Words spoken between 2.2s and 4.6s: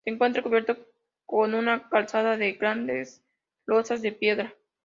de grandes losas de piedra.